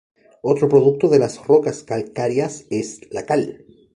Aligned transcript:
Otro 0.41 0.67
producto 0.67 1.09
de 1.09 1.19
las 1.19 1.45
rocas 1.45 1.83
calcáreas 1.83 2.65
es 2.71 3.01
la 3.13 3.27
cal. 3.27 3.63